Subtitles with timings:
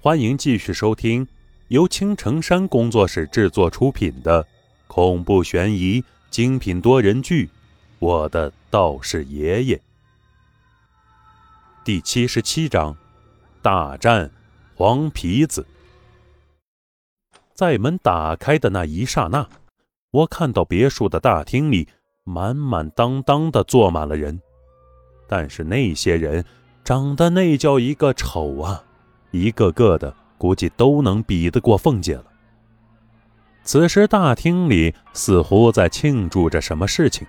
[0.00, 1.26] 欢迎继续收听
[1.66, 4.46] 由青城山工作室制作出品的
[4.86, 7.46] 恐怖悬疑精品多人剧
[7.98, 9.76] 《我的道士爷爷》
[11.84, 12.96] 第七十七章：
[13.60, 14.30] 大战
[14.76, 15.66] 黄皮子。
[17.52, 19.48] 在门打开的那一刹那，
[20.12, 21.88] 我看到别墅的大厅里
[22.22, 24.40] 满满当当的坐满了人，
[25.26, 26.44] 但是那些人
[26.84, 28.84] 长得那叫一个丑啊！
[29.30, 32.24] 一个个的，估计都能比得过凤姐了。
[33.62, 37.26] 此时大厅里似乎在庆祝着什么事情，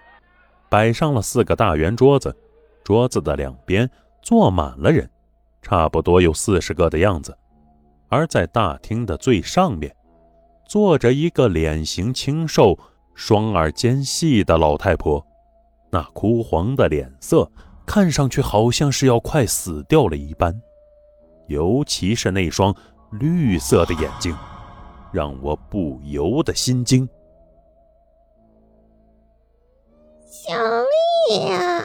[0.69, 2.35] 摆上了四个大圆桌子，
[2.83, 3.89] 桌子的两边
[4.21, 5.09] 坐满了人，
[5.61, 7.37] 差不多有四十个的样子。
[8.07, 9.93] 而在大厅的最上面，
[10.65, 12.79] 坐着一个脸型清瘦、
[13.13, 15.25] 双耳尖细的老太婆，
[15.91, 17.51] 那枯黄的脸色
[17.85, 20.61] 看上去好像是要快死掉了一般。
[21.49, 22.73] 尤其是那双
[23.11, 24.35] 绿色的眼睛，
[25.11, 27.09] 让我不由得心惊。
[30.31, 31.81] 小丽呀，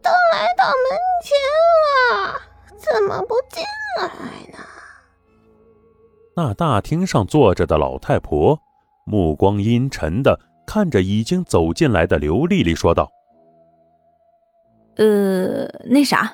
[0.00, 1.36] 都来到门前
[1.84, 2.40] 了，
[2.78, 3.62] 怎么不进
[3.98, 4.06] 来
[4.52, 4.58] 呢？
[6.36, 8.58] 那大厅上坐着的老太婆，
[9.04, 13.10] 目光阴沉的看着已经走进来的刘丽丽，说道
[14.96, 16.32] ：“呃，那啥，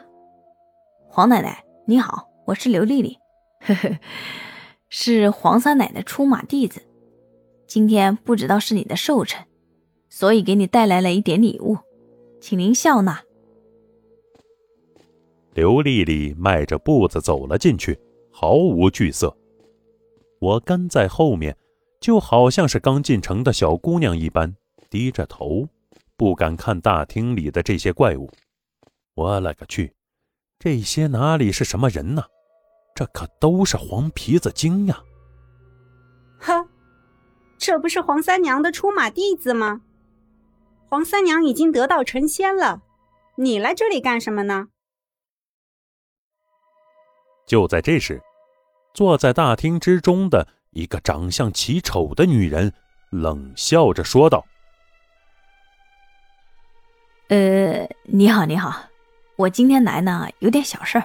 [1.08, 3.16] 黄奶奶你好。”我是刘丽丽，
[3.60, 3.98] 呵呵，
[4.88, 6.82] 是黄三奶奶出马弟子。
[7.68, 9.46] 今天不知道是你的寿辰，
[10.10, 11.78] 所以给你带来了一点礼物，
[12.40, 13.22] 请您笑纳。
[15.54, 17.96] 刘丽丽迈着步子走了进去，
[18.32, 19.36] 毫无惧色。
[20.40, 21.56] 我跟在后面，
[22.00, 24.52] 就好像是刚进城的小姑娘一般，
[24.90, 25.68] 低着头，
[26.16, 28.28] 不敢看大厅里的这些怪物。
[29.14, 29.92] 我勒个去！
[30.64, 32.22] 这些哪里是什么人呢？
[32.94, 35.02] 这可都是黄皮子精呀！
[36.38, 36.68] 呵，
[37.58, 39.80] 这不是黄三娘的出马弟子吗？
[40.88, 42.80] 黄三娘已经得道成仙了，
[43.38, 44.68] 你来这里干什么呢？
[47.44, 48.22] 就在这时，
[48.94, 52.72] 坐在大厅之中的一个长相奇丑的女人
[53.10, 54.46] 冷笑着说道
[57.30, 58.84] ：“呃，你好，你好。”
[59.36, 61.04] 我今天来呢，有点小事儿。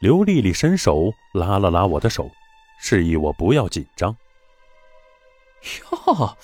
[0.00, 2.30] 刘丽丽伸手拉了拉我的手，
[2.80, 4.16] 示意我不要紧张。
[5.90, 6.36] 哟，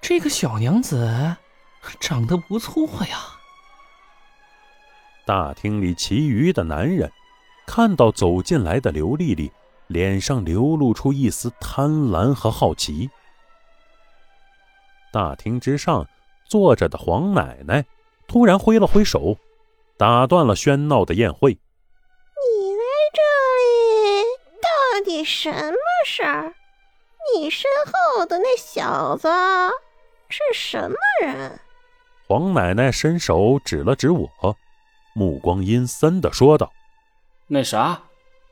[0.00, 1.36] 这个小娘子
[2.00, 3.18] 长得不错呀。
[5.26, 7.12] 大厅里其余的男人
[7.66, 9.52] 看到走进来的刘丽丽，
[9.86, 13.10] 脸上流露出一丝贪婪和好奇。
[15.12, 16.06] 大厅之上
[16.46, 17.84] 坐着的黄奶奶
[18.26, 19.36] 突然挥了挥手。
[20.00, 21.52] 打断了喧闹的宴会。
[21.52, 23.20] 你来这
[23.60, 24.24] 里
[24.62, 26.54] 到底什么事儿？
[27.36, 29.28] 你身后的那小子
[30.30, 31.60] 是什么人？
[32.26, 34.26] 黄奶奶伸手指了指我，
[35.12, 36.72] 目光阴森的说道
[37.46, 38.00] ：“那啥，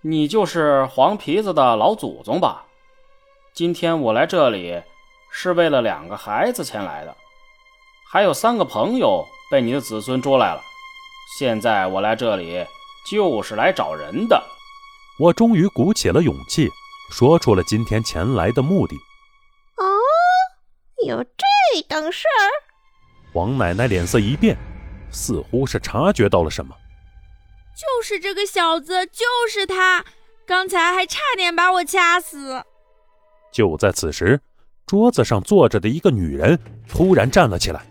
[0.03, 2.67] 你就是黄皮子的老祖宗吧？
[3.55, 4.83] 今天我来这里
[5.33, 7.17] 是为了两个孩子前来的，
[8.13, 10.61] 还有三个朋友被你的子孙捉来了。”
[11.37, 12.65] 现在我来这里
[13.11, 14.43] 就是来找人的。
[15.21, 16.71] 我终于鼓起了勇气，
[17.11, 18.97] 说出了今天前来的目的。
[19.77, 19.85] 哦，
[21.07, 22.49] 有这等事儿？
[23.35, 24.57] 王奶奶脸色一变，
[25.11, 26.75] 似乎是察觉到了什么。
[27.77, 30.05] 就是这个小子，就是他，
[30.47, 32.65] 刚才还差点把我掐死。
[33.53, 34.41] 就在此时，
[34.87, 36.59] 桌子上坐着的一个女人
[36.89, 37.85] 突然站了起来，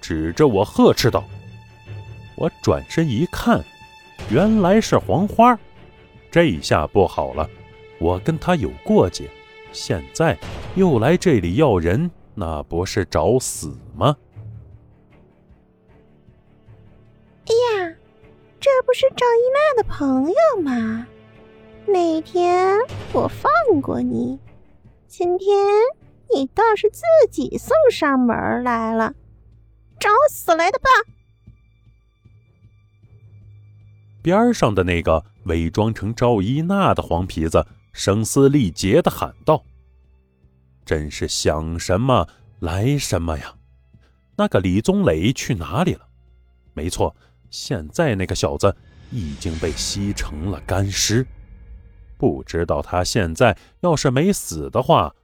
[0.00, 1.24] 指着我呵斥道。
[2.42, 3.64] 我转身一看，
[4.28, 5.56] 原来是黄花。
[6.28, 7.48] 这下不好了，
[8.00, 9.30] 我跟他有过节，
[9.70, 10.36] 现在
[10.74, 14.16] 又来这里要人，那不是找死吗？
[17.46, 17.94] 哎呀，
[18.58, 21.06] 这不是赵一娜的朋友吗？
[21.86, 22.76] 那天
[23.12, 24.36] 我放过你，
[25.06, 25.48] 今天
[26.34, 29.14] 你倒是自己送上门来了，
[30.00, 30.88] 找死来的吧！
[34.22, 39.64] 边上的那个伪装成赵一娜的黄皮子声嘶力竭的喊道
[40.86, 42.26] ：“真是想什么
[42.60, 43.56] 来什么呀！
[44.36, 46.08] 那个李宗磊去哪里了？
[46.72, 47.14] 没错，
[47.50, 48.74] 现在那个小子
[49.10, 51.26] 已经被吸成了干尸。
[52.16, 55.14] 不知道他现在要是没死的话，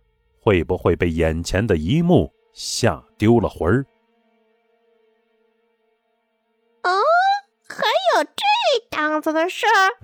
[0.41, 3.87] 会不会被眼前的一幕吓丢了魂儿？”
[6.83, 6.91] 哦，
[7.69, 7.85] 还
[8.17, 8.48] 有这。
[8.93, 9.97] 样子的事儿，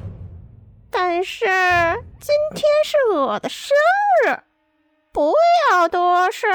[0.90, 1.46] 但是
[2.20, 3.76] 今天是我的生
[4.26, 4.38] 日，
[5.12, 5.32] 不
[5.70, 6.46] 要多事。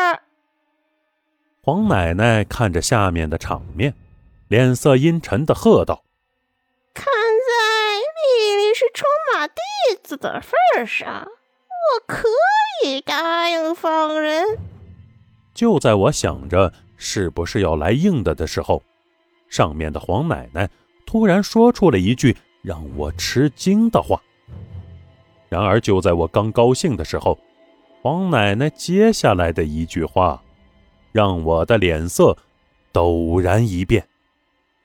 [1.62, 3.94] 黄奶奶看着下面的场面，
[4.48, 6.04] 脸色阴沉的喝道
[6.96, 9.62] ：“看在丽丽是出马弟
[10.02, 12.28] 子的份上，我可
[12.86, 14.58] 以答应放人。”
[15.54, 18.82] 就在我想着是不是要来硬的的时候，
[19.50, 20.70] 上面的黄奶奶
[21.10, 24.22] 突然说出了一句让我吃惊的话。
[25.50, 27.36] 然而，就在我刚高兴的时候，
[28.04, 30.44] 黄奶奶接下来的一句话，
[31.12, 32.38] 让我的脸色
[32.94, 34.08] 陡然一变。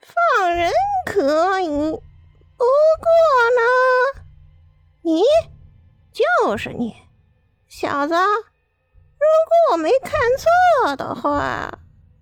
[0.01, 0.71] 放人
[1.05, 2.65] 可以，不
[3.03, 3.07] 过
[3.53, 4.23] 呢，
[5.03, 5.21] 你
[6.11, 6.95] 就是你，
[7.67, 8.15] 小子。
[8.15, 11.69] 如果我没看错的话，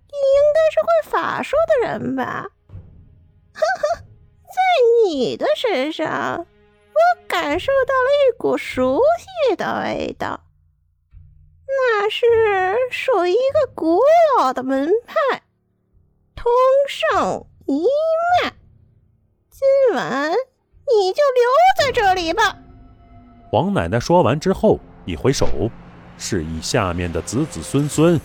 [0.08, 2.46] 你应该是会法术的人吧？
[3.54, 3.93] 呵呵，
[4.54, 10.44] 在你的身上，我感受到了一股熟悉的味道，
[11.66, 12.24] 那是
[12.90, 14.00] 属于一个古
[14.38, 15.42] 老的门派——
[16.36, 16.46] 通
[16.88, 17.84] 圣一
[18.42, 18.52] 脉。
[19.50, 22.56] 今晚你就留在这里吧。
[23.50, 25.70] 黄奶奶说完之后，一挥手。
[26.16, 28.20] 示意下面的子子孙孙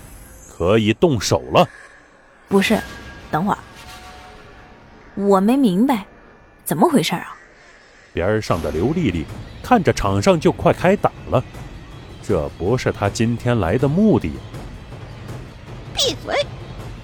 [0.48, 1.68] 可以动手了。
[2.48, 2.80] 不是，
[3.32, 3.58] 等会儿，
[5.16, 6.06] 我没明白，
[6.70, 7.36] 怎么回事啊？
[8.14, 9.26] 边上的刘丽丽
[9.64, 11.44] 看着场上就快开打了，
[12.22, 14.34] 这不是她今天来的目的。
[15.96, 16.36] 闭嘴！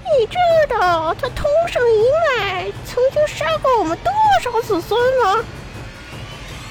[0.04, 0.38] 你知
[0.70, 4.14] 道他通圣一脉曾经杀过我们多
[4.44, 5.44] 少子孙吗？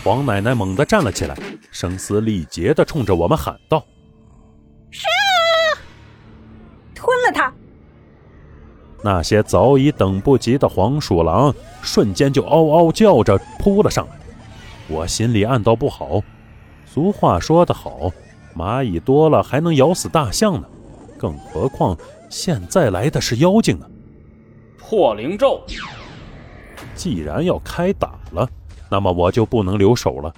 [0.04, 1.36] 黄奶奶猛地站了起来，
[1.72, 3.84] 声嘶力竭地冲着我们喊道。
[9.04, 14.16] 那些早已等不及的黄鼠狼瞬间就嗷嗷叫着扑了上来。
[14.88, 16.22] 我心里暗道不好。
[16.86, 18.10] 俗话说得好，
[18.56, 20.66] 蚂蚁多了还能咬死大象呢，
[21.18, 21.94] 更何况
[22.30, 23.86] 现在来的是妖精呢？
[24.78, 25.60] 破灵咒！
[26.94, 28.48] 既然要开打了，
[28.88, 30.32] 那么我就不能留手了。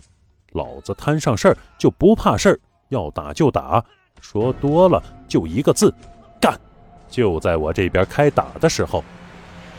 [0.54, 2.58] 老子摊上事儿就不怕事儿，
[2.88, 3.84] 要打就打。
[4.20, 5.94] 说多了就一个字，
[6.40, 6.58] 干！
[7.08, 9.02] 就在我这边开打的时候，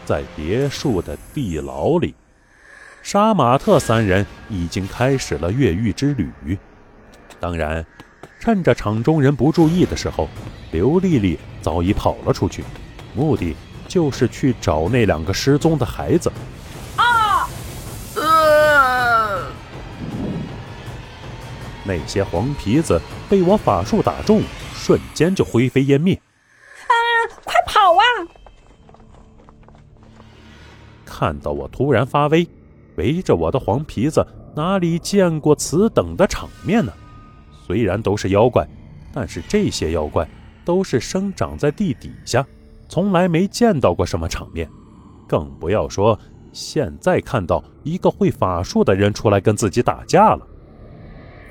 [0.06, 2.16] 在别墅的地牢里，
[3.04, 6.58] 杀马特三人已经开始了越狱之旅。
[7.40, 7.86] 当然，
[8.40, 10.28] 趁着场中人不注意的时候，
[10.72, 12.64] 刘丽丽早已跑了出去，
[13.14, 13.56] 目的
[13.88, 16.32] 就是去找那两个失踪的孩子。
[16.96, 17.48] 啊！
[18.16, 19.52] 呃！
[21.84, 23.02] 那些黄皮子。
[23.30, 24.42] 被我法术打中，
[24.74, 26.18] 瞬间就灰飞烟灭。
[31.18, 32.48] 看到我突然发威，
[32.98, 34.24] 围着我的黄皮子
[34.56, 36.94] 哪里见过此等的场面呢？
[37.66, 38.64] 虽然都是妖怪，
[39.12, 40.30] 但是这些妖怪
[40.64, 42.46] 都是生长在地底下，
[42.88, 44.70] 从来没见到过什么场面，
[45.28, 46.20] 更不要说
[46.52, 50.48] 现在看到一个会法术的人出来跟自己打架了。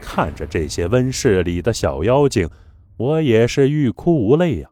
[0.00, 2.48] 看着这些温室里的小妖精，
[2.98, 4.68] 我也是欲哭无泪呀。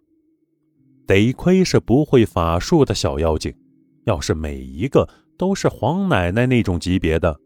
[1.04, 3.52] 得亏是不会法术的小妖精，
[4.04, 7.38] 要是每一个都是黄奶奶那种级别的，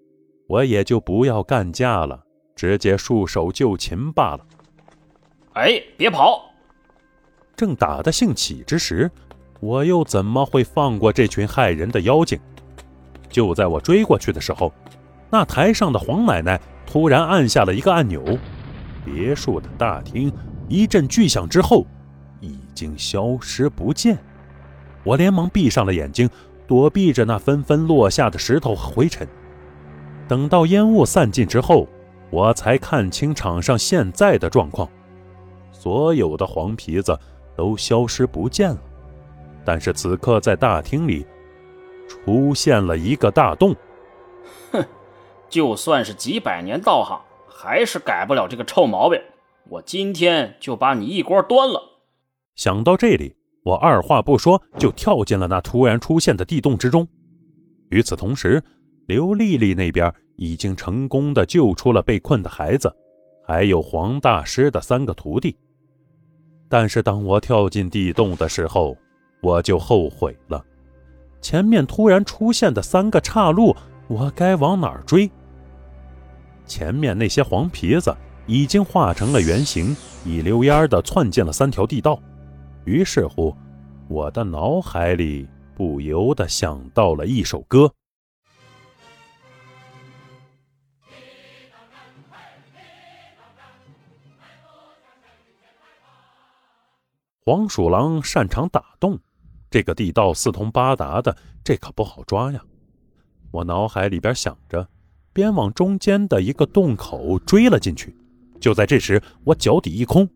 [0.46, 2.22] 我也就不要干架了，
[2.54, 4.46] 直接束手就擒罢了。
[5.54, 6.50] 哎，别跑！
[7.56, 9.10] 正打得兴起之时，
[9.60, 12.38] 我又怎么会放过这群害人的妖精？
[13.28, 14.72] 就在我追过去的时候，
[15.30, 16.60] 那台上的黄奶奶。
[16.90, 18.24] 突然按下了一个按钮，
[19.04, 20.32] 别墅的大厅
[20.70, 21.86] 一阵巨响之后，
[22.40, 24.16] 已经消失不见。
[25.04, 26.26] 我连忙闭上了眼睛，
[26.68, 29.26] 躲避着那纷纷落下的石头和灰尘。
[30.28, 31.88] 等到烟雾散尽之后，
[32.30, 34.86] 我才看清场上现在的状况：
[35.72, 37.18] 所有的黄皮子
[37.56, 38.78] 都消失不见了。
[39.64, 41.26] 但是此刻在大厅里
[42.06, 43.74] 出现了一个大洞。
[44.70, 44.84] 哼！
[45.48, 49.18] 就算是几百年道行，还是改不了这个臭毛病。
[49.70, 52.00] 我今天就把你一锅端了。
[52.54, 57.06] 想到这里，我二话不说就跳进了那突然出现的地洞之中。
[57.90, 58.62] 与此同时，
[59.06, 62.94] 刘丽丽那边已经成功的救出了被困的孩子，
[63.46, 65.56] 还有黄大师的三个徒弟。
[66.68, 68.96] 但是当我跳进地洞的时候，
[69.40, 70.62] 我就后悔了。
[71.40, 73.74] 前面突然出现的三个岔路，
[74.06, 75.30] 我该往哪儿追？
[76.66, 78.14] 前面那些黄皮子
[78.46, 79.96] 已经化成了原形，
[80.26, 82.20] 一溜烟的窜进了三条地道。
[82.88, 83.54] 于是乎
[84.08, 87.92] 我的脑海里不由得想到了一首歌。
[97.44, 99.18] 黄鼠狼擅长打洞
[99.70, 102.64] 这个地道四通八达的这可不好抓呀。
[103.50, 104.88] 我脑海里边想着
[105.34, 108.16] 边往中间的一个洞口追了进去。
[108.58, 110.26] 就在这时我脚底一空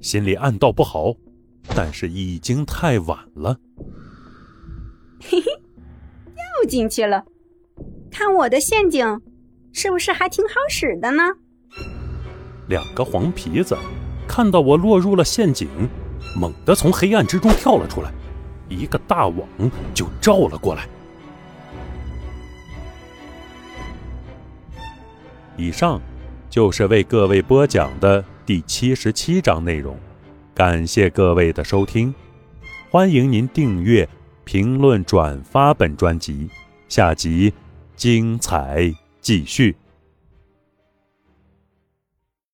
[0.00, 1.14] 心里暗道不好
[1.74, 3.58] 但是已经太晚了。
[5.20, 7.24] 嘿嘿，掉进去了。
[8.10, 9.20] 看我的陷阱，
[9.72, 11.22] 是不是还挺好使的呢？
[12.68, 13.76] 两个黄皮子
[14.28, 15.68] 看到我落入了陷阱，
[16.36, 18.12] 猛地从黑暗之中跳了出来，
[18.68, 19.48] 一个大网
[19.94, 20.88] 就罩了过来。
[25.56, 26.00] 以上
[26.48, 29.98] 就是为各位播讲的第七十七章内容，
[30.60, 32.14] 感谢各位的收听，
[32.90, 34.06] 欢迎您订阅、
[34.44, 36.50] 评论、转发本专辑，
[36.86, 37.50] 下集
[37.96, 39.74] 精彩继续。